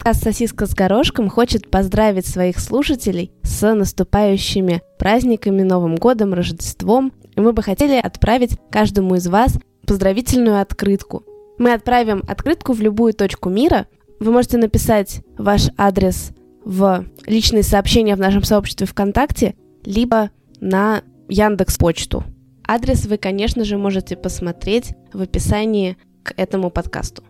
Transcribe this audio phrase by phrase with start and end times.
[0.00, 7.12] Подкаст «Сосиска с горошком» хочет поздравить своих слушателей с наступающими праздниками, Новым годом, Рождеством.
[7.36, 11.24] И мы бы хотели отправить каждому из вас поздравительную открытку.
[11.58, 13.88] Мы отправим открытку в любую точку мира.
[14.20, 16.30] Вы можете написать ваш адрес
[16.64, 19.54] в личные сообщения в нашем сообществе ВКонтакте,
[19.84, 20.30] либо
[20.60, 22.24] на Яндекс Почту.
[22.66, 27.22] Адрес вы, конечно же, можете посмотреть в описании к этому подкасту.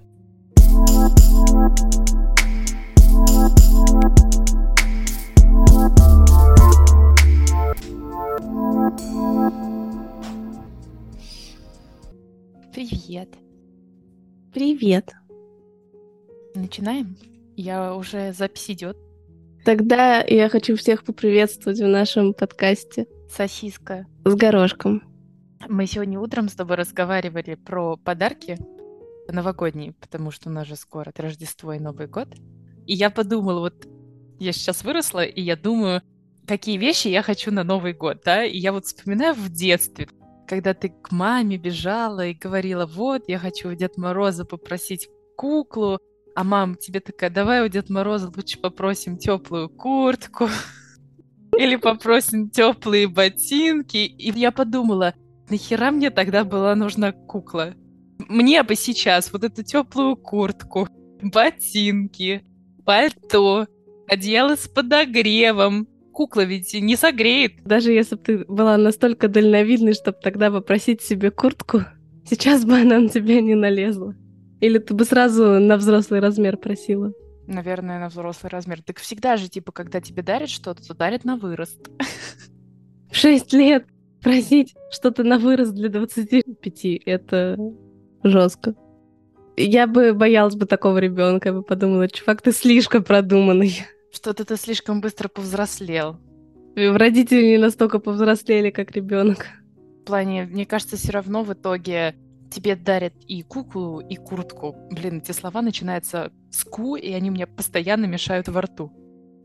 [12.72, 13.28] Привет.
[14.54, 15.12] Привет.
[16.54, 17.16] Начинаем?
[17.56, 18.96] Я уже запись идет.
[19.64, 24.06] Тогда я хочу всех поприветствовать в нашем подкасте Сосиска.
[24.24, 25.02] с горошком.
[25.68, 28.58] Мы сегодня утром с тобой разговаривали про подарки
[29.28, 32.28] новогодние, потому что у нас же скоро Рождество и Новый год.
[32.90, 33.86] И я подумала, вот
[34.40, 36.02] я сейчас выросла, и я думаю,
[36.44, 38.44] какие вещи я хочу на Новый год, да?
[38.44, 40.08] И я вот вспоминаю в детстве,
[40.48, 46.00] когда ты к маме бежала и говорила, вот, я хочу у Деда Мороза попросить куклу,
[46.34, 50.48] а мама тебе такая, давай у Деда Мороза лучше попросим теплую куртку
[51.56, 53.98] или попросим теплые ботинки.
[53.98, 55.14] И я подумала,
[55.48, 57.72] нахера мне тогда была нужна кукла?
[58.18, 60.88] Мне бы сейчас вот эту теплую куртку,
[61.22, 62.44] ботинки,
[62.90, 63.68] пальто,
[64.08, 67.62] одеяло с подогревом, кукла ведь не согреет.
[67.64, 71.82] Даже если бы ты была настолько дальновидной, чтобы тогда попросить себе куртку,
[72.28, 74.16] сейчас бы она на тебя не налезла.
[74.60, 77.12] Или ты бы сразу на взрослый размер просила?
[77.46, 78.82] Наверное, на взрослый размер.
[78.82, 81.88] Так всегда же, типа, когда тебе дарят что-то, то дарят на вырост.
[83.12, 83.86] В шесть лет
[84.20, 87.56] просить что-то на вырост для 25— это
[88.24, 88.74] жестко.
[89.56, 93.82] Я бы боялась бы такого ребенка, я бы подумала, чувак, ты слишком продуманный.
[94.12, 96.16] Что-то ты слишком быстро повзрослел.
[96.76, 99.46] Родители не настолько повзрослели, как ребенок.
[100.02, 102.14] В плане, мне кажется, все равно в итоге
[102.50, 104.74] тебе дарят и куклу, и куртку.
[104.90, 108.92] Блин, эти слова начинаются с ку, и они мне постоянно мешают во рту.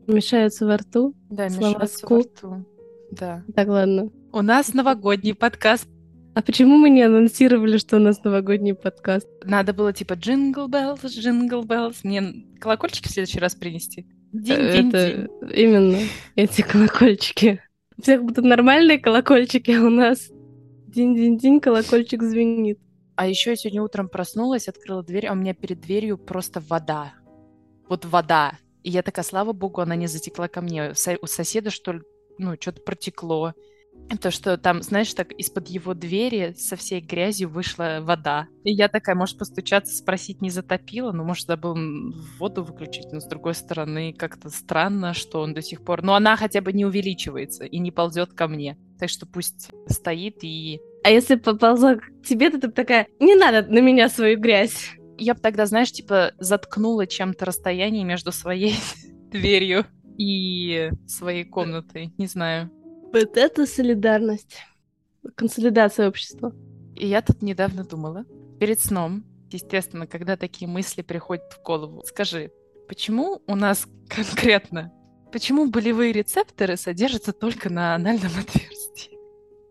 [0.06, 1.14] Мешаются во рту?
[1.30, 2.14] Да, Слова мешаются ку?
[2.14, 2.64] во рту.
[3.12, 3.44] Да.
[3.54, 4.10] Так, ладно.
[4.32, 5.88] У нас новогодний подкаст.
[6.36, 9.26] А почему мы не анонсировали, что у нас новогодний подкаст?
[9.44, 12.04] Надо было типа джингл беллс, джингл беллс.
[12.04, 14.06] Мне колокольчики в следующий раз принести.
[14.34, 14.90] Динь-динь-динь.
[14.90, 15.98] Это именно
[16.34, 17.62] эти колокольчики.
[17.96, 20.28] У всех будут нормальные колокольчики, а у нас
[20.88, 22.80] динь-динь-динь, колокольчик звенит.
[23.14, 27.14] А еще я сегодня утром проснулась, открыла дверь, а у меня перед дверью просто вода.
[27.88, 28.58] Вот вода.
[28.82, 30.92] И я такая, слава богу, она не затекла ко мне.
[31.22, 32.02] У соседа, что ли,
[32.36, 33.54] ну, что-то протекло.
[34.20, 38.46] То, что там, знаешь, так из-под его двери со всей грязью вышла вода.
[38.64, 41.12] И я такая, может, постучаться, спросить, не затопило?
[41.12, 41.76] Ну, может, забыл
[42.38, 46.02] воду выключить, но с другой стороны, как-то странно, что он до сих пор...
[46.02, 48.78] Но она хотя бы не увеличивается и не ползет ко мне.
[48.98, 53.68] Так что пусть стоит и А если поползла к тебе, то ты такая, не надо
[53.70, 54.90] на меня свою грязь.
[55.18, 58.76] я бы тогда, знаешь, типа заткнула чем-то расстояние между своей
[59.32, 59.84] дверью
[60.16, 62.12] и своей комнатой.
[62.18, 62.70] Не знаю.
[63.18, 64.58] Вот это солидарность.
[65.36, 66.52] Консолидация общества.
[66.94, 68.26] И я тут недавно думала,
[68.60, 72.52] перед сном, естественно, когда такие мысли приходят в голову, скажи,
[72.88, 74.92] почему у нас конкретно,
[75.32, 79.16] почему болевые рецепторы содержатся только на анальном отверстии?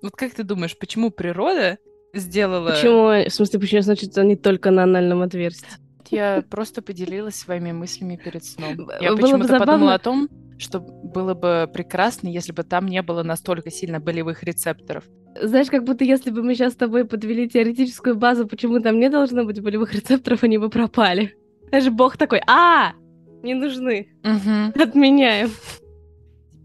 [0.02, 1.78] Вот как ты думаешь, почему природа
[2.16, 2.72] сделала...
[2.72, 5.78] Почему, в смысле, почему, значит, они только на анальном отверстии?
[6.10, 8.90] Я просто поделилась своими мыслями перед сном.
[9.00, 13.70] Я почему-то подумала о том, что было бы прекрасно, если бы там не было настолько
[13.72, 15.04] сильно болевых рецепторов.
[15.42, 19.10] Знаешь, как будто если бы мы сейчас с тобой подвели теоретическую базу, почему там не
[19.10, 21.36] должно быть болевых рецепторов, они бы пропали.
[21.70, 22.94] Знаешь, бог такой, а,
[23.44, 25.50] не нужны, отменяем.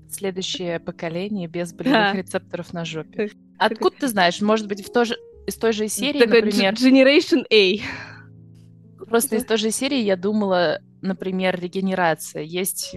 [0.09, 2.13] Следующее поколение без болевых Да.
[2.15, 3.31] рецепторов на жопе.
[3.59, 4.41] Откуда ты знаешь?
[4.41, 6.75] Может быть, в той же, из той же серии, Такой например...
[6.75, 9.05] Generation A.
[9.07, 12.43] Просто из той же серии я думала, например, регенерация.
[12.43, 12.97] Есть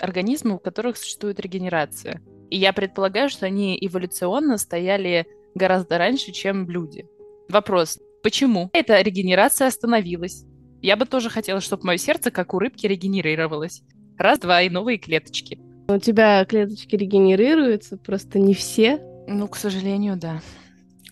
[0.00, 2.20] организмы, у которых существует регенерация.
[2.50, 7.06] И я предполагаю, что они эволюционно стояли гораздо раньше, чем люди.
[7.48, 10.44] Вопрос, почему эта регенерация остановилась?
[10.82, 13.82] Я бы тоже хотела, чтобы мое сердце, как у рыбки, регенерировалось.
[14.18, 15.58] Раз-два, и новые клеточки.
[15.88, 18.98] У тебя клеточки регенерируются, просто не все.
[19.26, 20.40] Ну, к сожалению, да.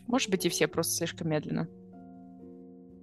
[0.07, 1.69] Может быть, и все просто слишком медленно.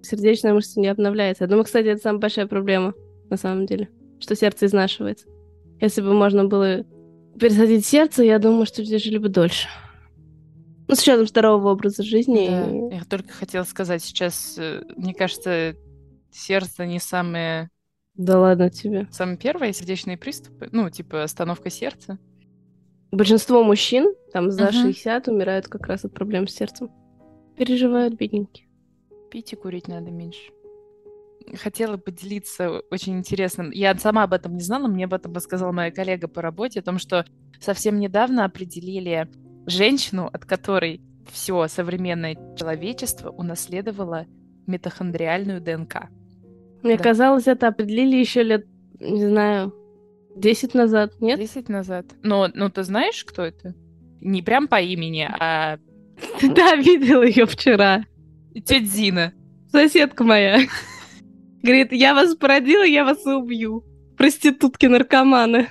[0.02, 1.44] Сердечная мышца не обновляется.
[1.44, 2.94] Я думаю, кстати, это самая большая проблема,
[3.30, 3.88] на самом деле,
[4.20, 5.26] что сердце изнашивается.
[5.80, 6.84] Если бы можно было
[7.38, 9.68] пересадить сердце, я думаю, что люди жили бы дольше.
[10.88, 12.46] Ну, с учетом здорового образа жизни.
[12.48, 15.74] Да, и- Я только хотела сказать, сейчас, э, мне кажется,
[16.30, 17.70] сердце не самое
[18.14, 19.06] Да ладно тебе.
[19.10, 22.18] Самые первые сердечные приступы, ну, типа остановка сердца.
[23.10, 24.72] Большинство мужчин, там за Мгм.
[24.72, 26.90] 60, умирают как раз от проблем с сердцем.
[27.56, 28.68] Переживают бедненькие.
[29.30, 30.50] Пить и курить надо меньше.
[31.54, 33.70] Хотела поделиться очень интересным.
[33.70, 36.82] Я сама об этом не знала, мне об этом рассказала моя коллега по работе, о
[36.82, 37.24] том, что
[37.60, 39.28] совсем недавно определили
[39.66, 41.00] женщину, от которой
[41.30, 44.26] все современное человечество унаследовало
[44.66, 46.08] митохондриальную ДНК.
[46.82, 47.02] Мне Да.
[47.02, 48.66] казалось, это определили еще лет,
[49.00, 49.72] не знаю,
[50.36, 51.38] 10 назад, нет?
[51.38, 52.06] 10 назад.
[52.22, 53.74] Но, ну, ты знаешь, кто это?
[54.20, 55.78] Не прям по имени, а
[56.42, 58.04] Да, видела ее вчера.
[58.54, 59.32] тетя Зина.
[59.70, 60.60] Соседка моя.
[61.66, 63.84] Говорит, я вас породила, я вас и убью.
[64.16, 65.68] Проститутки-наркоманы.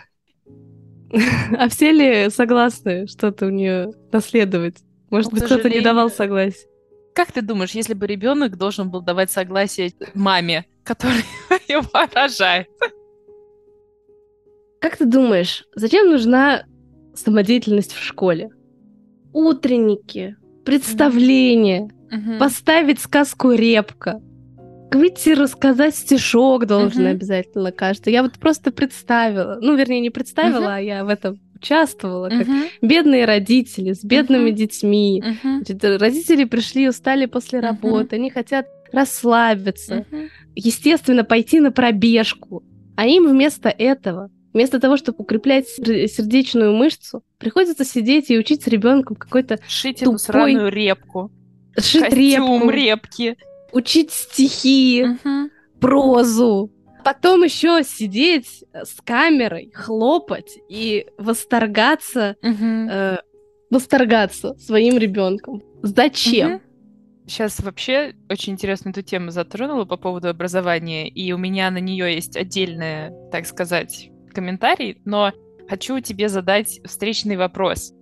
[1.57, 4.77] А все ли согласны что-то у нее наследовать?
[5.09, 6.68] Может Ну, быть, кто-то не давал согласия?
[7.13, 11.24] Как ты думаешь, если бы ребенок должен был давать согласие маме, которая
[11.69, 11.83] его
[12.13, 12.68] рожает?
[14.81, 16.65] Как ты думаешь, зачем нужна
[17.13, 18.50] самодеятельность в школе?
[19.31, 22.38] Утренники, представления, Мгм.
[22.39, 24.21] поставить сказку «Репка»,
[24.92, 27.12] выйти рассказать стишок должен Мгм.
[27.12, 28.10] обязательно, кажется.
[28.10, 30.68] Я вот просто представила, ну, вернее, не представила, Мгм.
[30.70, 32.64] а я в этом участвовала, как Мгм.
[32.82, 34.56] бедные родители с бедными Мгм.
[34.56, 35.24] детьми.
[35.26, 35.64] Мгм.
[35.66, 40.30] Значит, родители пришли, устали после работы, они хотят расслабиться, Мгм.
[40.56, 42.64] естественно, пойти на пробежку.
[42.96, 48.64] А им вместо этого, вместо того, чтобы укреплять сер- сердечную мышцу, приходится сидеть и учить
[48.64, 51.31] с ребенком какой-то Шить эту Тупой сраную репку.
[51.78, 53.38] шить Костюм репку, репки.
[53.75, 55.51] Учить стихи, Мгм.
[55.80, 56.72] прозу.
[57.04, 62.89] Потом еще сидеть с камерой, хлопать и восторгаться, Мгм.
[62.89, 63.18] э,
[63.69, 65.62] восторгаться своим ребенком.
[65.83, 66.51] Зачем?
[66.54, 66.62] Мгм.
[67.27, 72.13] Сейчас вообще очень интересно эту тему затронула по поводу образования, и у меня на нее
[72.13, 75.31] есть отдельный, так сказать, комментарий, но
[75.68, 77.94] хочу тебе задать встречный вопрос.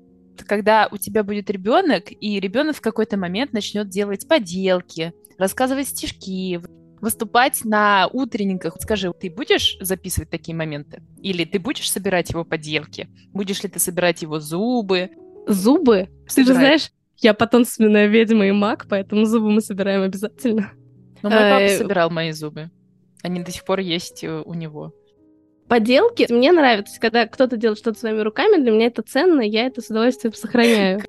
[0.45, 6.59] Когда у тебя будет ребенок, и ребенок в какой-то момент начнет делать поделки, рассказывать стишки,
[7.03, 8.77] выступать на утренниках.
[8.79, 11.03] Скажи, ты будешь записывать такие моменты?
[11.21, 13.09] Или ты будешь собирать его поделки?
[13.33, 15.09] Будешь ли ты собирать его зубы?
[15.45, 16.07] Зубы?
[16.33, 16.55] Ты же Собирать.
[16.55, 20.71] знаешь, я потомственная ведьма и маг, поэтому зубы мы собираем обязательно.
[21.21, 22.71] Ну, мой папа Э, собирал мои зубы.
[23.21, 24.93] Они до сих пор есть э, у него.
[25.73, 29.81] Поделки мне нравятся, когда кто-то делает что-то своими руками, для меня это ценно, я это
[29.81, 31.01] с удовольствием сохраняю.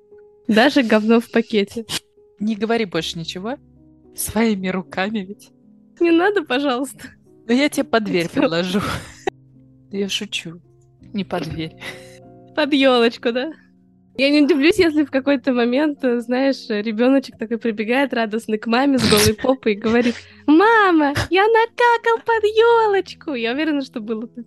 [0.47, 1.85] Даже говно в пакете.
[2.39, 3.57] Не говори больше ничего.
[4.15, 5.51] Своими руками ведь.
[5.99, 7.09] Не надо, пожалуйста.
[7.47, 8.81] Но я тебе под дверь предложу.
[9.91, 10.59] Я шучу.
[11.13, 11.75] Не под дверь.
[12.55, 13.53] Под елочку, да?
[14.17, 19.07] Я не удивлюсь, если в какой-то момент, знаешь, ребеночек такой прибегает радостный к маме с
[19.11, 20.15] голой попой и говорит:
[20.47, 23.35] Мама, я накакал под елочку.
[23.35, 24.45] Я уверена, что было так.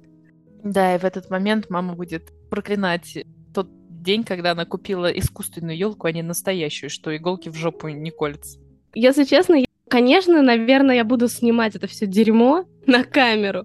[0.72, 3.18] Да, и в этот момент мама будет проклинать
[3.54, 3.68] тот
[4.02, 8.58] день, когда она купила искусственную елку, а не настоящую, что иголки в жопу не колются.
[8.94, 13.64] Если честно, я- конечно, наверное, я буду снимать это все дерьмо на камеру,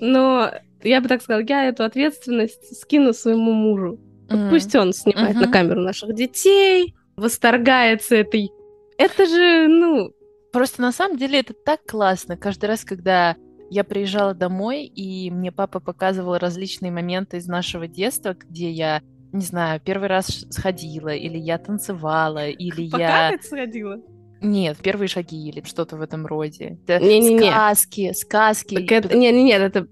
[0.00, 0.50] но
[0.82, 3.98] я бы так сказала, я эту ответственность скину своему мужу.
[4.28, 4.50] Вот М.
[4.50, 5.52] Пусть он снимает на Мгм.
[5.52, 8.50] камеру наших детей, восторгается этой.
[8.98, 10.10] Это же, ну,
[10.52, 12.36] Просто на самом деле это так классно.
[12.36, 13.34] Каждый раз, когда
[13.70, 19.02] я приезжала домой, и мне папа показывал различные моменты из нашего детства, где я,
[19.32, 22.90] не знаю, первый раз сходила, или я танцевала, или я...
[22.90, 24.00] покакать сходила.
[24.40, 26.78] Нет, первые шаги или что-то в этом роде.
[26.86, 27.50] Это Не-не-не.
[27.50, 28.74] Сказки, сказки.
[28.74, 29.88] Так это, не, не, нет, это,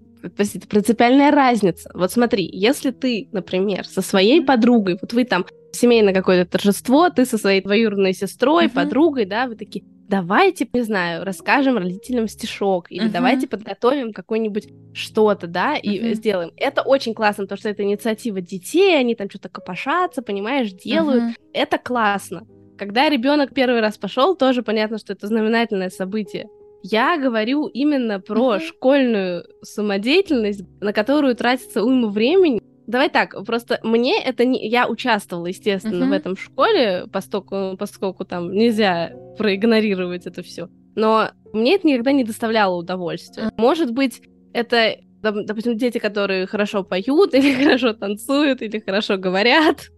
[0.68, 1.90] принципиальная разница.
[1.94, 7.24] Вот смотри, если ты, например, со своей подругой, вот вы там семейное какое-то торжество, ты
[7.24, 8.74] со своей двоюродной сестрой, Мгм.
[8.74, 13.12] подругой, да, вы такие, давайте, не знаю, расскажем родителям стишок, или Мгм.
[13.12, 16.14] давайте подготовим какое-нибудь что-то, да, и Мгм.
[16.14, 16.50] сделаем.
[16.58, 21.24] Это очень классно, потому что это инициатива детей, они там что-то копошатся, понимаешь, делают.
[21.24, 21.34] Мгм.
[21.54, 22.42] Это классно.
[22.76, 26.46] Когда ребенок первый раз пошел, тоже понятно, что это знаменательное событие.
[26.82, 28.60] Я говорю именно про Мгм.
[28.60, 32.60] школьную самодеятельность, на которую тратится уйма времени.
[32.86, 34.68] Давай так, просто мне это не...
[34.68, 36.08] Я участвовала, естественно, Мгм.
[36.10, 40.68] в этом в школе, поскольку, поскольку там нельзя проигнорировать это все.
[40.94, 43.50] Но мне это никогда не доставляло удовольствия.
[43.56, 44.20] Может быть,
[44.52, 49.88] это, доп- допустим, дети, которые хорошо поют, или хорошо танцуют, или хорошо говорят.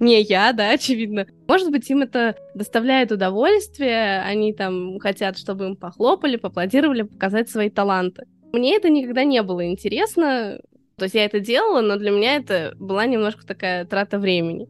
[0.00, 1.26] Не я, да, очевидно.
[1.48, 7.70] Может быть, им это доставляет удовольствие, они там хотят, чтобы им похлопали, поаплодировали, показать свои
[7.70, 8.24] таланты.
[8.52, 10.58] Мне это никогда не было интересно.
[10.96, 14.68] То есть я это делала, но для меня это была немножко такая трата времени.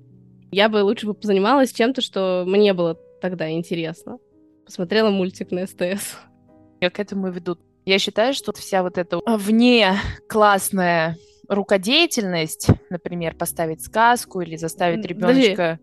[0.50, 4.18] Я бы лучше бы позанималась чем-то, что мне было тогда интересно.
[4.64, 6.16] Посмотрела мультик на СТС.
[6.80, 7.58] Я к этому веду.
[7.84, 9.94] Я считаю, что вся вот эта вне
[10.28, 15.78] классная рукодеятельность, например, поставить сказку или заставить ребеночка...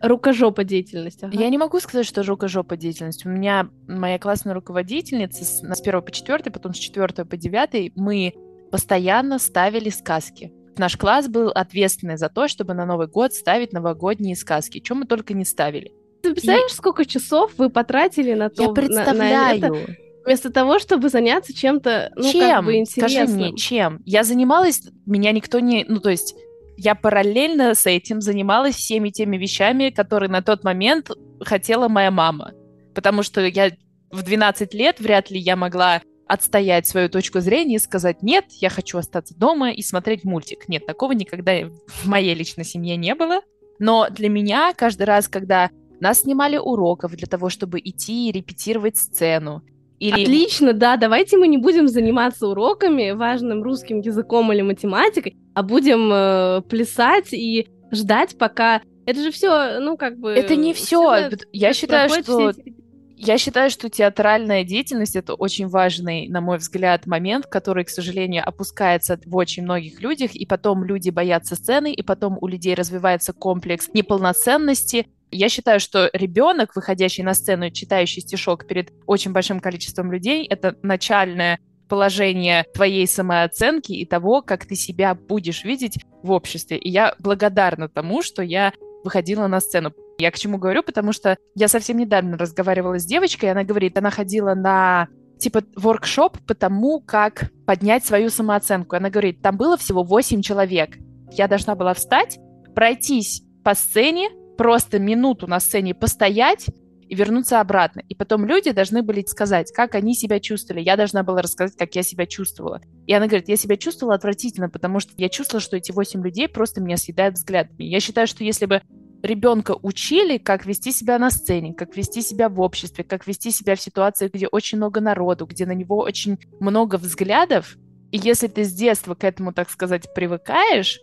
[0.00, 1.22] Рукожопа деятельность.
[1.22, 1.38] Ага.
[1.38, 3.24] Я не могу сказать, что рукожопа деятельность.
[3.24, 7.92] У меня моя классная руководительница с, с 1 по 4, потом с 4 по 9
[7.96, 8.34] мы
[8.74, 10.52] постоянно ставили сказки.
[10.76, 15.06] Наш класс был ответственный за то, чтобы на Новый год ставить новогодние сказки, чем мы
[15.06, 15.92] только не ставили.
[16.24, 16.74] Ты представляешь, и...
[16.74, 18.64] сколько часов вы потратили на то?
[18.64, 19.60] Я представляю.
[19.60, 19.96] На, на это?
[20.24, 22.40] Вместо того, чтобы заняться чем-то, ну, чем?
[22.40, 23.28] как бы интересным.
[23.28, 24.02] Скажи мне, чем?
[24.04, 25.84] Я занималась, меня никто не...
[25.86, 26.34] Ну, то есть,
[26.76, 31.12] я параллельно с этим занималась всеми теми вещами, которые на тот момент
[31.42, 32.50] хотела моя мама.
[32.92, 33.70] Потому что я
[34.10, 38.70] в 12 лет вряд ли я могла отстоять свою точку зрения и сказать, нет, я
[38.70, 40.68] хочу остаться дома и смотреть мультик.
[40.68, 41.52] Нет, такого никогда
[41.86, 43.40] в моей личной семье не было.
[43.78, 48.96] Но для меня каждый раз, когда нас снимали уроков для того, чтобы идти и репетировать
[48.96, 49.62] сцену,
[50.00, 50.22] или...
[50.22, 56.10] Отлично, да, давайте мы не будем заниматься уроками, важным русским языком или математикой, а будем
[56.12, 58.82] э, плясать и ждать, пока...
[59.06, 60.30] Это же все, ну, как бы...
[60.30, 61.30] Это не все.
[61.52, 62.50] Я считаю, что...
[62.50, 62.74] Эти...
[63.16, 68.46] Я считаю, что театральная деятельность это очень важный, на мой взгляд, момент, который, к сожалению,
[68.46, 73.32] опускается в очень многих людях, и потом люди боятся сцены, и потом у людей развивается
[73.32, 79.58] комплекс неполноценности, я считаю, что ребенок, выходящий на сцену и читающий стишок перед очень большим
[79.58, 86.30] количеством людей, это начальное положение твоей самооценки и того, как ты себя будешь видеть в
[86.30, 86.78] обществе.
[86.78, 89.92] И я благодарна тому, что я выходила на сцену.
[90.18, 93.98] Я к чему говорю, потому что я совсем недавно разговаривала с девочкой, и она говорит,
[93.98, 98.96] она ходила на типа воркшоп по тому, как поднять свою самооценку.
[98.96, 100.96] Она говорит, там было всего 8 человек.
[101.32, 102.38] Я должна была встать,
[102.74, 106.66] пройтись по сцене, просто минуту на сцене постоять
[107.08, 108.02] и вернуться обратно.
[108.08, 110.82] И потом люди должны были сказать, как они себя чувствовали.
[110.82, 112.80] Я должна была рассказать, как я себя чувствовала.
[113.06, 116.48] И она говорит, я себя чувствовала отвратительно, потому что я чувствовала, что эти восемь людей
[116.48, 117.84] просто меня съедают взглядами.
[117.84, 118.80] Я считаю, что если бы
[119.24, 123.74] ребенка учили, как вести себя на сцене, как вести себя в обществе, как вести себя
[123.74, 127.76] в ситуации, где очень много народу, где на него очень много взглядов,
[128.12, 131.00] и если ты с детства к этому, так сказать, привыкаешь,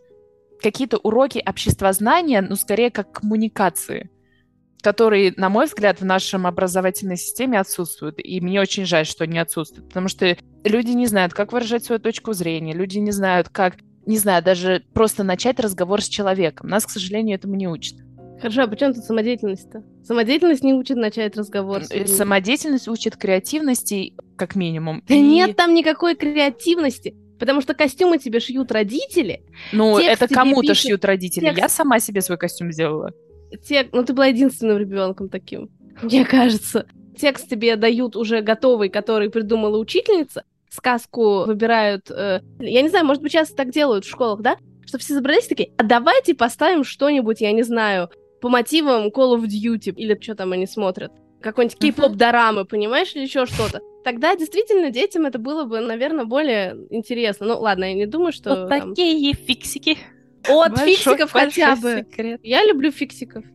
[0.62, 4.10] какие-то уроки обществознания, ну, скорее как коммуникации,
[4.82, 8.16] которые, на мой взгляд, в нашем образовательной системе отсутствуют.
[8.20, 12.00] И мне очень жаль, что они отсутствуют, потому что люди не знают, как выражать свою
[12.00, 13.76] точку зрения, люди не знают, как,
[14.06, 16.70] не знаю, даже просто начать разговор с человеком.
[16.70, 17.98] Нас, к сожалению, этому не учат.
[18.42, 19.84] Хорошо, а почему тут самодеятельность-то?
[20.04, 21.84] Самодеятельность не учит начать разговор.
[21.84, 25.04] С Самодеятельность учит креативности, как минимум.
[25.08, 25.22] Да и...
[25.22, 27.16] нет там никакой креативности.
[27.38, 29.44] Потому что костюмы тебе шьют родители.
[29.72, 30.78] Ну, это кому-то пишет...
[30.78, 31.46] шьют родители.
[31.46, 31.60] Текст...
[31.60, 33.12] Я сама себе свой костюм сделала.
[33.68, 33.90] Тек...
[33.94, 35.70] Ну, ты была единственным ребенком таким,
[36.02, 36.88] мне кажется.
[37.18, 40.44] Текст тебе дают уже готовый, который придумала учительница.
[40.70, 42.10] Сказку выбирают...
[42.10, 42.42] Э...
[42.60, 44.58] Я не знаю, может быть, сейчас так делают в школах, да?
[44.86, 48.10] Что все собрались такие, а давайте поставим что-нибудь, я не знаю,
[48.42, 51.12] по мотивам Call of Duty, или что там они смотрят.
[51.42, 53.82] Какой-нибудь кей-поп-дорамы, понимаешь, или еще что-то.
[54.04, 57.48] Тогда действительно детям это было бы, наверное, более интересно.
[57.48, 58.62] Ну, ладно, я не думаю, что...
[58.62, 58.90] Вот там...
[58.90, 59.98] такие фиксики.
[60.48, 62.06] От большой, фиксиков хотя бы.
[62.10, 62.40] Секрет.
[62.44, 63.46] Я люблю фиксиков.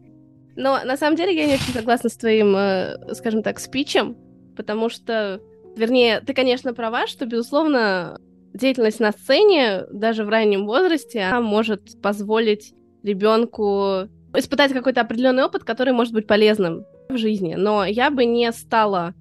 [0.56, 4.16] Но на самом деле я не очень согласна с твоим, э, скажем так, спичем,
[4.56, 5.40] потому что,
[5.76, 8.18] вернее, ты, конечно, права, что, безусловно,
[8.54, 15.64] деятельность на сцене даже в раннем возрасте она может позволить ребенку испытать какой-то определенный опыт,
[15.64, 17.54] который может быть полезным в жизни.
[17.56, 19.14] Но я бы не стала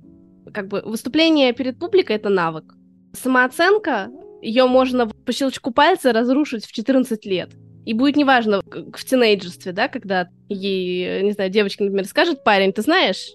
[0.53, 2.75] как бы выступление перед публикой это навык.
[3.13, 4.10] Самооценка,
[4.41, 7.51] ее можно по щелчку пальца разрушить в 14 лет.
[7.86, 12.81] И будет неважно в тинейджерстве, да, когда ей, не знаю, девочка, например, скажет парень, ты
[12.81, 13.34] знаешь,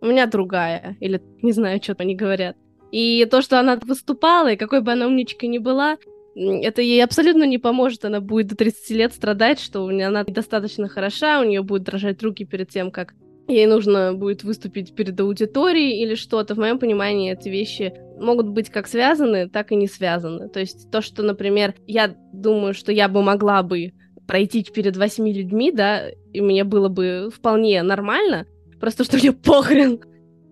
[0.00, 2.56] у меня другая, или не знаю, что они говорят.
[2.90, 5.98] И то, что она выступала, и какой бы она умничкой ни была,
[6.36, 8.04] это ей абсолютно не поможет.
[8.04, 11.84] Она будет до 30 лет страдать, что у нее она недостаточно хороша, у нее будут
[11.84, 13.14] дрожать руки перед тем, как
[13.48, 16.54] ей нужно будет выступить перед аудиторией или что-то.
[16.54, 20.48] В моем понимании эти вещи могут быть как связаны, так и не связаны.
[20.48, 23.92] То есть то, что, например, я думаю, что я бы могла бы
[24.26, 28.46] пройти перед восьми людьми, да, и мне было бы вполне нормально,
[28.80, 30.00] просто что мне похрен.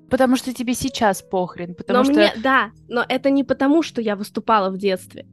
[0.08, 2.12] Потому что тебе сейчас похрен, потому но что...
[2.14, 5.26] Мне, да, но это не потому, что я выступала в детстве.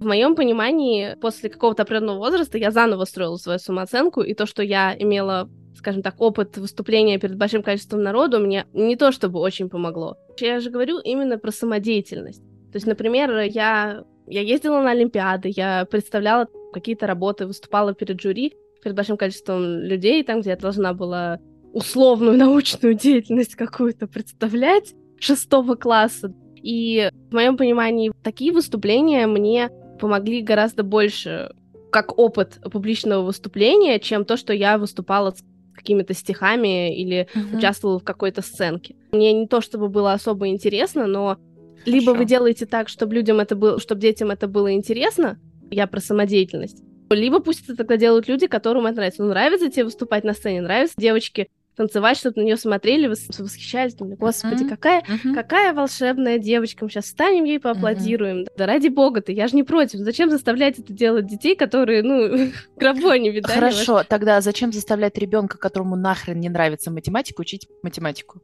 [0.00, 4.62] В моем понимании, после какого-то определенного возраста я заново строила свою самооценку, и то, что
[4.62, 9.70] я имела скажем так, опыт выступления перед большим количеством народу мне не то чтобы очень
[9.70, 10.16] помогло.
[10.38, 12.42] Я же говорю именно про самодеятельность.
[12.70, 18.54] То есть, например, я, я ездила на Олимпиады, я представляла какие-то работы, выступала перед жюри,
[18.82, 21.38] перед большим количеством людей, там, где я должна была
[21.72, 26.34] условную научную деятельность какую-то представлять шестого класса.
[26.62, 31.52] И в моем понимании такие выступления мне помогли гораздо больше
[31.90, 35.42] как опыт публичного выступления, чем то, что я выступала с
[35.74, 37.56] какими-то стихами или uh-huh.
[37.56, 38.96] участвовала в какой-то сценке.
[39.12, 41.40] Мне не то, чтобы было особо интересно, но Хорошо.
[41.86, 45.38] либо вы делаете так, чтобы людям это было, чтобы детям это было интересно,
[45.70, 49.22] я про самодеятельность, либо пусть это тогда делают люди, которым это нравится.
[49.22, 51.48] Ну, нравится тебе выступать на сцене, нравится девочки
[51.80, 54.68] танцевать, чтобы на нее смотрели, восхищались, думали, господи, mm-hmm.
[54.68, 55.34] какая, mm-hmm.
[55.34, 58.42] какая волшебная девочка, мы сейчас встанем ей поаплодируем.
[58.42, 58.48] Mm-hmm.
[58.58, 60.00] Да ради бога ты, я же не против.
[60.00, 63.54] Зачем заставлять это делать детей, которые, ну, гробу не видали?
[63.54, 68.42] Хорошо, тогда зачем заставлять ребенка, которому нахрен не нравится математика, учить математику?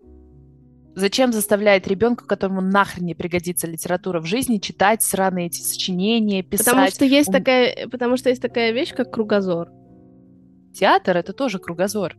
[0.94, 6.68] Зачем заставлять ребенка, которому нахрен не пригодится литература в жизни, читать сраные эти сочинения, писать?
[6.68, 9.68] Потому что есть, такая, потому что есть такая вещь, как кругозор.
[10.74, 12.16] Театр— это тоже кругозор.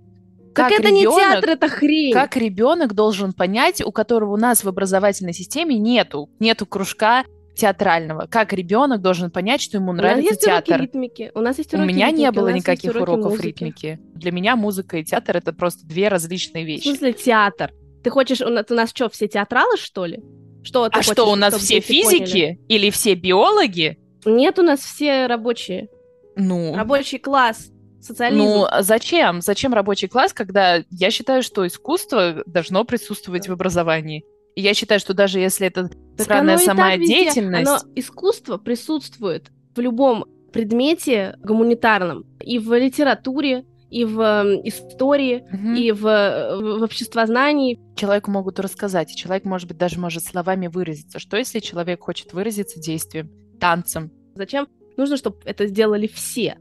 [0.57, 2.13] Как так это ребенок, не театр, это хрень.
[2.13, 8.27] Как ребенок должен понять, у которого у нас в образовательной системе нету, нету кружка театрального.
[8.27, 10.75] Как ребенок должен понять, что ему нравится у театр?
[10.75, 11.31] Уроки ритмики.
[11.35, 13.45] У нас есть уроки У меня ритмики, не было никаких уроков музыки.
[13.45, 13.99] ритмики.
[14.15, 16.83] Для меня музыка и театр это просто две различные вещи.
[16.83, 17.71] В смысле театр?
[18.03, 20.23] Ты хочешь, у нас, у нас что, все театралы, что ли?
[20.63, 22.59] Что а хочешь, что, у нас все физики поняли?
[22.67, 23.97] или все биологи?
[24.25, 25.89] Нет, у нас все рабочие.
[26.35, 26.75] Ну.
[26.75, 27.71] Рабочий класс.
[28.07, 28.43] Социализм.
[28.43, 29.41] Ну, а зачем?
[29.41, 34.23] Зачем рабочий класс, когда я считаю, что искусство должно присутствовать в образовании?
[34.55, 37.69] И я считаю, что даже если это так странная сама деятельность...
[37.69, 42.25] Оно, искусство присутствует в любом предмете гуманитарном.
[42.41, 44.19] И в литературе, и в
[44.63, 45.73] истории, угу.
[45.73, 47.79] и в, в обществознании.
[47.95, 51.19] Человеку могут рассказать, и человек, может быть, даже может словами выразиться.
[51.19, 54.11] Что если человек хочет выразиться действием, танцем?
[54.33, 56.57] Зачем нужно, чтобы это сделали все?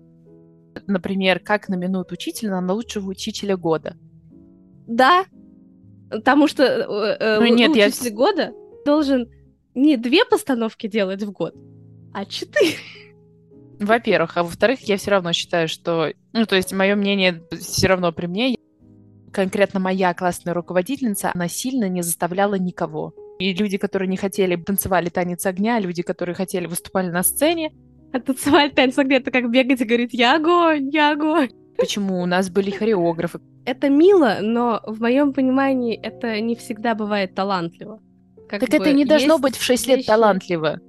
[0.87, 3.97] Например, как номинуют учителя на лучшего учителя года.
[4.87, 5.25] Да,
[6.11, 8.11] потому что э, э ну, нет, учитель я...
[8.12, 8.52] года
[8.85, 9.28] должен
[9.75, 11.54] не две постановки делать в год,
[12.12, 12.76] а четыре.
[13.78, 18.12] Во-первых, а во-вторых, я все равно считаю, что, ну, то есть мое мнение все равно
[18.12, 18.56] при мне.
[19.32, 23.12] Конкретно моя классная руководительница, она сильно не заставляла никого.
[23.39, 27.73] И люди, которые не хотели, танцевали танец огня, люди, которые хотели, выступали на сцене,
[28.16, 30.90] а танцевать огня, это как бегать и говорить «Я огонь!
[30.90, 32.22] Я огонь!» Почему?
[32.22, 33.40] У нас были хореографы.
[33.64, 38.00] Это мило, но в моем понимании это не всегда бывает талантливо.
[38.48, 40.80] Как так это не должно быть в 6 лет талантливо.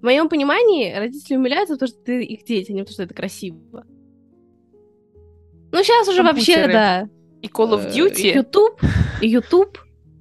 [0.00, 3.14] В моем понимании родители умиляются, потому что ты их дети, а не потому что это
[3.14, 3.84] красиво.
[5.72, 6.62] Ну, сейчас уже Компьютеры.
[6.62, 7.08] вообще, да.
[7.42, 8.34] И Call of Duty.
[8.34, 8.80] YouTube.
[9.20, 9.78] YouTube.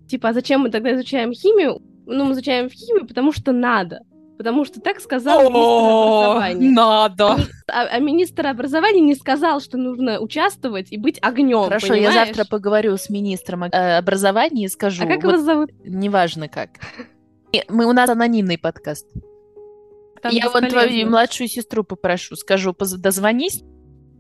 [0.07, 1.81] Типа, а зачем мы тогда изучаем химию?
[2.05, 4.01] Ну, мы изучаем химию, потому что надо
[4.38, 6.69] потому что так сказал министр образования.
[6.71, 7.26] Надо.
[7.67, 11.63] А, а министр образования не сказал, что нужно участвовать и быть огнем.
[11.63, 12.13] Хорошо, понимаешь?
[12.13, 15.04] я завтра поговорю с министром э, образования и скажу.
[15.04, 15.71] А как вот, его зовут?
[15.84, 16.69] Неважно как.
[17.69, 19.08] Мы у нас анонимный подкаст.
[20.21, 23.63] Там я вон твою младшую сестру попрошу, скажу, дозвонись.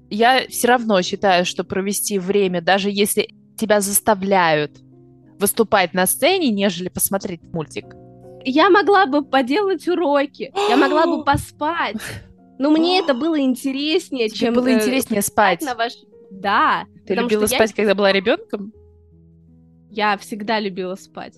[0.09, 4.71] Я все равно считаю, что провести время, даже если тебя заставляют
[5.39, 7.85] выступать на сцене, нежели посмотреть мультик,
[8.45, 11.97] я могла бы поделать уроки, я могла бы поспать.
[12.57, 14.53] Но мне это было интереснее, Тебе чем...
[14.53, 15.61] было э, интереснее спать.
[15.61, 15.93] На ваш...
[16.31, 16.85] Да.
[17.05, 17.75] Ты любила спать, я...
[17.75, 18.73] когда была ребенком?
[19.89, 21.37] Я всегда любила спать.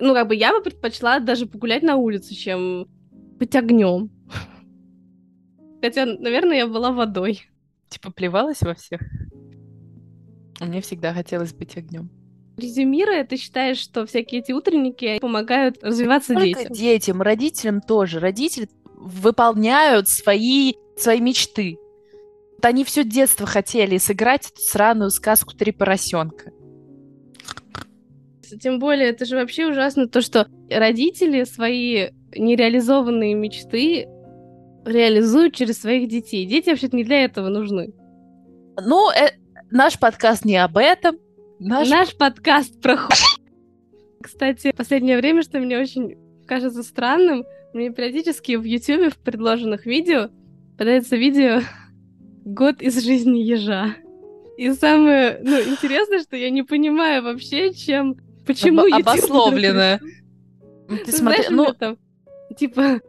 [0.00, 2.86] Ну, как бы я бы предпочла даже погулять на улице, чем
[3.38, 4.10] быть огнем.
[5.80, 7.42] Хотя, наверное, я была водой.
[7.88, 9.00] Типа плевалась во всех?
[10.60, 12.10] Мне всегда хотелось быть огнем.
[12.56, 16.72] Резюмируя, ты считаешь, что всякие эти утренники помогают развиваться Только детям?
[16.72, 18.20] детям, родителям тоже.
[18.20, 21.78] Родители выполняют свои, свои мечты.
[22.56, 26.52] Вот они все детство хотели сыграть эту сраную сказку «Три поросенка».
[28.60, 34.06] Тем более, это же вообще ужасно, то, что родители свои нереализованные мечты
[34.84, 36.44] реализуют через своих детей.
[36.46, 37.92] Дети вообще-то не для этого нужны.
[38.84, 39.30] Ну, э,
[39.70, 41.16] наш подкаст не об этом.
[41.64, 42.98] Наш, Наш подкаст про
[44.20, 49.86] Кстати, в последнее время, что мне очень кажется странным, мне периодически в YouTube в предложенных
[49.86, 50.30] видео
[50.76, 51.60] подается видео
[52.44, 53.94] «Год из жизни ежа».
[54.56, 58.16] И самое ну, интересное, что я не понимаю вообще, чем...
[58.44, 60.00] Почему Об- Обословлено.
[61.04, 61.72] Ты смотри, ну...
[61.74, 61.96] Там,
[62.58, 63.00] типа,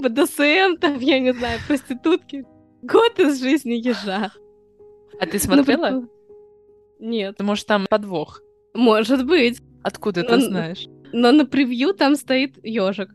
[0.00, 2.44] БДСМ, там, я не знаю, проститутки.
[2.82, 4.32] Год из жизни ежа.
[5.20, 5.90] А ты смотрела?
[5.90, 6.17] Ну,
[6.98, 7.40] нет.
[7.40, 8.40] Может, там подвох?
[8.74, 9.60] Может быть.
[9.82, 10.86] Откуда но, ты знаешь?
[11.12, 13.10] Но на превью там стоит ежик.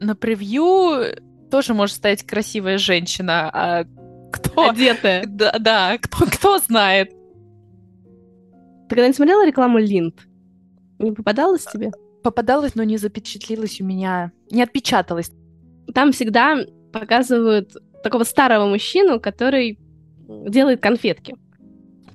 [0.00, 1.16] На превью
[1.50, 3.84] тоже может стоять красивая женщина, а
[4.32, 4.70] кто...
[4.70, 5.24] Одетая.
[5.26, 7.10] Да, да кто, кто знает?
[7.10, 10.26] Ты когда-нибудь смотрела рекламу Линд?
[10.98, 11.92] Не попадалась тебе?
[12.26, 15.30] попадалось, но не запечатлилось у меня, не отпечаталось.
[15.94, 16.56] Там всегда
[16.92, 19.78] показывают такого старого мужчину, который
[20.26, 21.36] делает конфетки.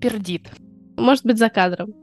[0.02, 0.50] Пердит.
[0.98, 1.94] Может быть, за кадром.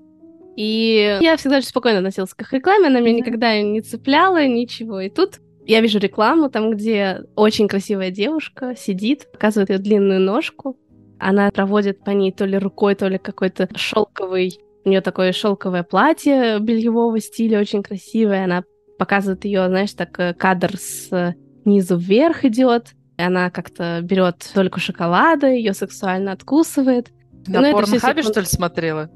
[0.57, 5.01] И я всегда очень спокойно относилась к их рекламе, она меня никогда не цепляла, ничего.
[5.01, 10.77] И тут я вижу рекламу, там, где очень красивая девушка сидит, показывает ее длинную ножку.
[11.21, 14.59] Она проводит по ней то ли рукой, то ли какой-то шелковый.
[14.85, 18.45] У нее такое шелковое платье бельевого стиля, очень красивое.
[18.45, 18.65] Она
[18.99, 22.95] показывает ее, знаешь, так э, кадр с э, низу вверх идет.
[23.19, 27.11] И она как-то берет только шоколада, ее сексуально откусывает.
[27.49, 29.11] На ну, порнхабе, что ли, смотрела?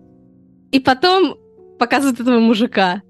[0.70, 1.36] И потом
[1.78, 3.02] показывают этого мужика.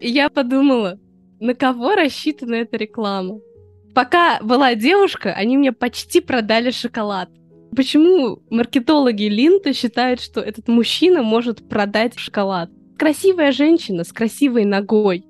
[0.00, 0.98] И я подумала,
[1.40, 3.40] на кого рассчитана эта реклама?
[3.94, 7.28] Пока была девушка, они мне почти продали шоколад.
[7.74, 12.70] Почему маркетологи Линта считают, что этот мужчина может продать шоколад?
[12.98, 15.24] Красивая женщина с красивой ногой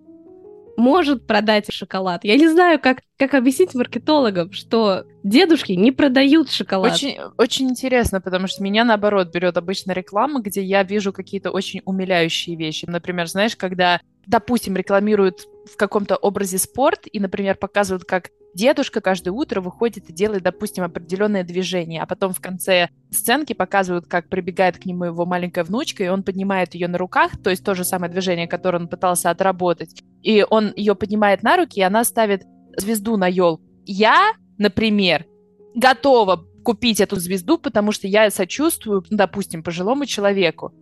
[0.76, 2.24] может продать шоколад.
[2.24, 6.94] Я не знаю, как, как объяснить маркетологам, что дедушки не продают шоколад.
[6.94, 11.82] Очень, очень интересно, потому что меня, наоборот, берет обычно реклама, где я вижу какие-то очень
[11.84, 12.86] умиляющие вещи.
[12.88, 19.32] Например, знаешь, когда, допустим, рекламируют в каком-то образе спорт и, например, показывают, как дедушка каждое
[19.32, 24.78] утро выходит и делает, допустим, определенное движение, а потом в конце сценки показывают, как прибегает
[24.78, 27.84] к нему его маленькая внучка, и он поднимает ее на руках, то есть то же
[27.84, 32.44] самое движение, которое он пытался отработать, и он ее поднимает на руки, и она ставит
[32.76, 33.62] звезду на елку.
[33.86, 35.26] Я, например,
[35.74, 40.72] готова купить эту звезду, потому что я сочувствую, допустим, пожилому человеку.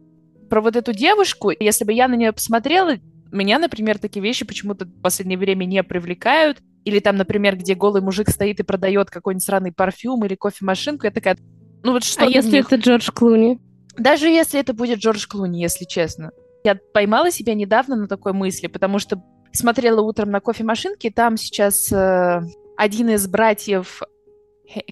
[0.51, 2.97] Про вот эту девушку, если бы я на нее посмотрела,
[3.31, 6.59] меня, например, такие вещи почему-то в последнее время не привлекают.
[6.85, 11.11] Или там, например, где голый мужик стоит и продает какой-нибудь сраный парфюм или кофемашинку, я
[11.11, 11.37] такая,
[11.83, 12.67] ну вот что А если них?
[12.67, 13.59] это Джордж Клуни?
[13.97, 16.31] Даже если это будет Джордж Клуни, если честно.
[16.65, 19.23] Я поймала себя недавно на такой мысли, потому что
[19.59, 22.41] смотрела утром на кофемашинке, там сейчас э,
[22.77, 24.03] один из братьев,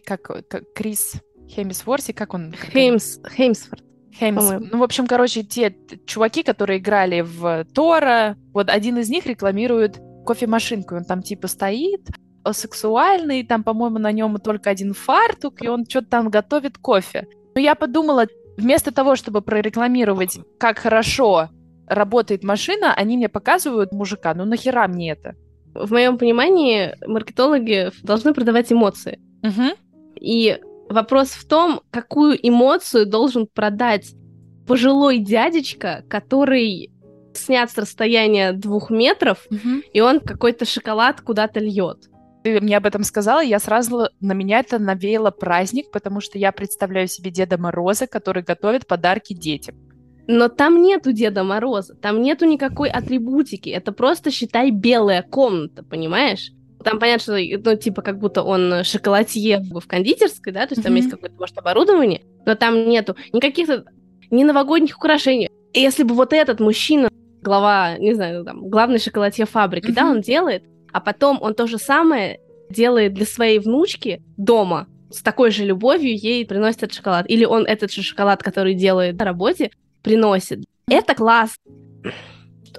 [0.05, 1.14] как, как Крис
[1.48, 2.55] Хемисворси, как он?
[2.72, 3.83] Хеймс, Хеймсфорд.
[4.12, 4.50] Хеймс.
[4.72, 5.76] Ну, в общем, короче, те
[6.07, 12.09] чуваки, которые играли в Тора, вот один из них рекламирует кофемашинку, он там типа стоит,
[12.52, 17.26] сексуальный, там, по-моему, на нем только один фартук, и он что-то там готовит кофе.
[17.55, 18.26] Но я подумала,
[18.57, 21.50] вместо того, чтобы прорекламировать, как хорошо
[21.87, 24.35] работает машина, они мне показывают мужика.
[24.35, 25.35] Ну нахера мне это?
[25.75, 29.20] В моем понимании, маркетологи должны продавать эмоции.
[29.42, 29.77] Угу.
[30.20, 34.14] И Вопрос в том, какую эмоцию должен продать
[34.66, 36.90] пожилой дядечка, который
[37.35, 39.83] снят с расстояния двух метров, угу.
[39.92, 41.99] и он какой-то шоколад куда-то льет.
[42.44, 46.53] Ты мне об этом сказала, я сразу на меня это навеяло праздник, потому что я
[46.53, 49.77] представляю себе Деда Мороза, который готовит подарки детям.
[50.28, 56.50] Но там нету Деда Мороза, там нету никакой атрибутики, это просто, считай, белая комната, понимаешь?
[56.82, 60.84] Там понятно, что, ну, типа, как будто он шоколадье в кондитерской, да, то есть mm-hmm.
[60.84, 63.68] там есть какое-то, может, оборудование, но там нету никаких
[64.30, 65.48] ни новогодних украшений.
[65.72, 67.08] И если бы вот этот мужчина,
[67.42, 69.94] глава, не знаю, там, главный шоколадье фабрики, mm-hmm.
[69.94, 75.22] да, он делает, а потом он то же самое делает для своей внучки дома, с
[75.22, 77.28] такой же любовью ей приносит этот шоколад.
[77.28, 79.70] Или он этот же шоколад, который делает на работе,
[80.06, 80.64] приносит.
[80.88, 81.56] Это класс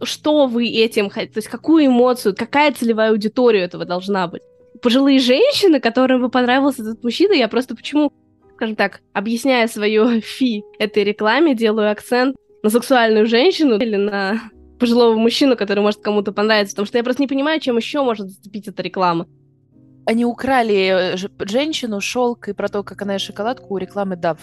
[0.04, 4.42] что вы этим хотите, то есть какую эмоцию, какая целевая аудитория этого должна быть.
[4.82, 8.12] Пожилые женщины, которым бы понравился этот мужчина, я просто почему,
[8.56, 14.42] скажем так, объясняя свое фи этой рекламе, делаю акцент на сексуальную женщину или на
[14.80, 18.30] пожилого мужчину, который может кому-то понравиться, потому что я просто не понимаю, чем еще может
[18.30, 19.28] зацепить эта реклама.
[20.06, 24.40] Они украли э, женщину, шелк и про то, как она ест шоколадку у рекламы Дав.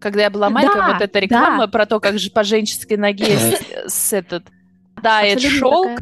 [0.00, 1.68] Когда я была маленькая, да, вот эта реклама да.
[1.68, 3.36] про то, как же по женской ноге
[3.86, 4.44] с, с этот
[5.02, 6.00] тает шелк.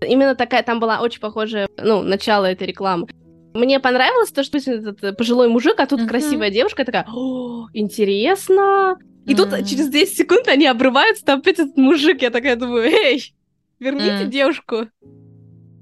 [0.00, 3.06] Именно такая там была очень похожая, ну, начало этой рекламы.
[3.54, 6.08] Мне понравилось то, что этот э, пожилой мужик, а тут uh-huh.
[6.08, 8.96] красивая девушка такая, О, интересно.
[9.26, 9.36] И uh-huh.
[9.36, 12.22] тут через 10 секунд они обрываются, там опять этот мужик.
[12.22, 13.34] Я такая думаю, эй,
[13.78, 14.26] верните uh-huh.
[14.26, 14.88] девушку.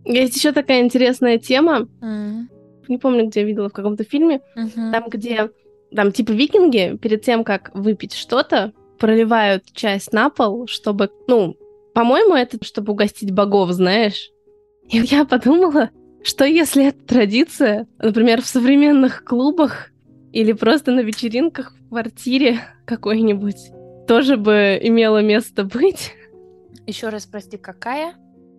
[0.05, 1.89] Есть еще такая интересная тема.
[2.03, 2.43] Uh-huh.
[2.89, 4.41] Не помню, где я видела, в каком-то фильме.
[4.57, 4.91] Uh-huh.
[4.91, 5.51] Там, где
[5.95, 11.57] там типа викинги перед тем, как выпить что-то, проливают часть на пол, чтобы, ну,
[11.95, 14.31] по-моему, это чтобы угостить богов, знаешь.
[14.89, 15.91] И я подумала,
[16.23, 19.91] что если эта традиция, например, в современных клубах
[20.33, 23.71] или просто на вечеринках в квартире какой-нибудь,
[24.07, 26.13] тоже бы имела место быть.
[26.87, 28.15] Еще раз, прости, какая?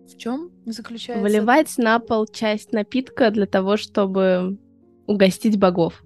[0.06, 1.22] В чем заключается?
[1.22, 4.58] Выливать на пол часть напитка для того, чтобы
[5.06, 6.02] угостить богов.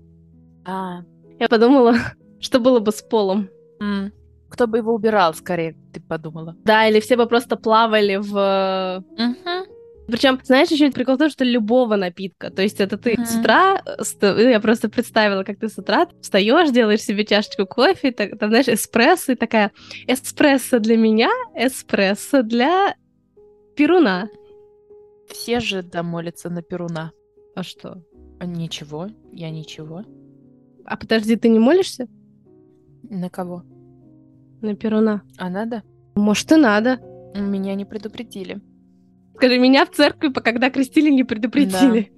[0.64, 1.02] А.
[1.38, 1.94] Я подумала,
[2.40, 3.48] что было бы с полом.
[3.80, 4.10] Mm.
[4.48, 6.56] кто бы его убирал, скорее, ты подумала.
[6.64, 9.04] Да, или все бы просто плавали в...
[9.10, 9.72] Угу.
[10.06, 12.50] Причем, знаешь, еще прикол в том, что любого напитка.
[12.50, 13.26] То есть это ты Мгм.
[13.26, 18.12] с утра, ст- я просто представила, как ты с утра встаешь, делаешь себе чашечку кофе,
[18.12, 19.72] так- там, знаешь, эспрессо, и такая,
[20.06, 22.94] эспрессо для меня, эспрессо для
[23.76, 24.30] Перуна.
[25.28, 27.10] Все же да молятся на Перуна.
[27.54, 28.02] А что?
[28.38, 30.02] А Ничего, я ничего.
[30.86, 32.06] А подожди, ты не молишься
[33.02, 33.62] На кого?
[34.62, 35.22] на Перуна?
[35.38, 35.82] А надо?
[36.16, 36.98] Может, и надо.
[37.34, 38.60] Меня не предупредили.
[39.34, 42.10] Скажи, меня в церкви, когда крестили, не предупредили.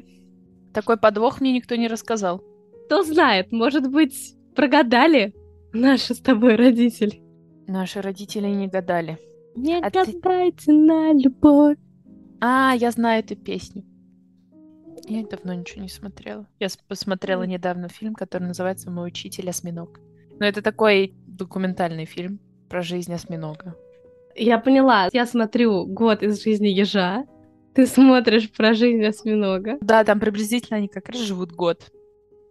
[0.73, 2.43] Такой подвох мне никто не рассказал.
[2.87, 5.35] Кто знает, может быть, прогадали
[5.73, 7.21] наши с тобой родители.
[7.67, 9.19] Наши родители не гадали.
[9.57, 11.77] Не А ты- гадайте на любовь.
[12.41, 13.85] А, я знаю эту песню.
[15.09, 16.47] Я давно ничего не смотрела.
[16.61, 20.01] Я посмотрела недавно фильм, который называется «Мой учитель осьминог».
[20.39, 23.75] Но это такой документальный фильм про жизнь осьминога.
[24.37, 25.09] Я поняла.
[25.13, 27.25] Я смотрю «Год из жизни ежа».
[27.75, 29.79] Ты смотришь про жизнь осьминога.
[29.81, 31.91] Да, там приблизительно они как раз живут год.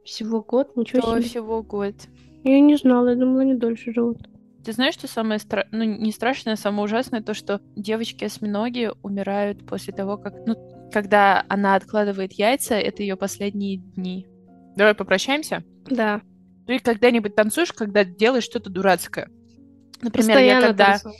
[0.03, 0.75] Всего год?
[0.75, 1.21] Ничего себе.
[1.21, 1.95] всего год.
[2.43, 4.17] Я не знала, я думала, они дольше живут.
[4.63, 5.67] Ты знаешь, что самое стра...
[5.71, 10.55] ну не страшное, а самое ужасное, то что девочки-осьминоги умирают после того, как, ну,
[10.91, 14.27] когда она откладывает яйца, это ее последние дни.
[14.75, 15.63] Давай попрощаемся.
[15.89, 16.21] Да.
[16.65, 19.29] Ты когда-нибудь танцуешь, когда делаешь что-то дурацкое?
[20.01, 21.13] Например, Постоянно я когда танцую.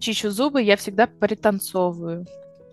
[0.00, 2.26] чищу зубы, я всегда пританцовываю.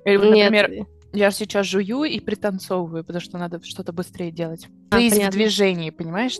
[0.06, 0.52] Или, вот, Нет.
[0.52, 4.68] например, я сейчас жую и пританцовываю, потому что надо что-то быстрее делать.
[4.90, 5.32] А, в понятно.
[5.32, 6.38] движении, понимаешь?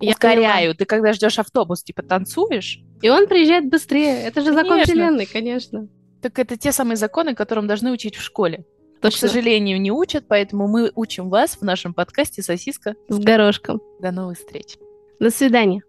[0.00, 0.74] Я Ускоряю.
[0.74, 2.80] Ты когда ждешь автобус, типа танцуешь?
[3.00, 4.22] И он приезжает быстрее.
[4.22, 4.92] Это же закон Конечно.
[4.92, 5.88] вселенной, конечно.
[6.20, 8.64] Так это те самые законы, которым должны учить в школе.
[9.02, 9.28] Но, к Точно.
[9.28, 12.94] сожалению, не учат, поэтому мы учим вас в нашем подкасте «Сосиска».
[13.08, 13.80] С горошком.
[14.00, 14.76] До новых встреч.
[15.18, 15.82] До свидания.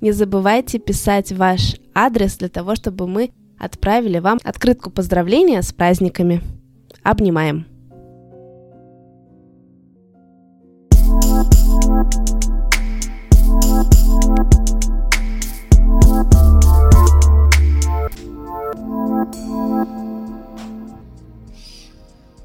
[0.00, 6.40] Не забывайте писать ваш адрес для того, чтобы мы отправили вам открытку поздравления с праздниками.
[7.04, 7.71] Обнимаем.